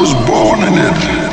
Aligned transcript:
was 0.00 0.12
born 0.28 0.60
in 0.62 0.74
it. 0.76 1.25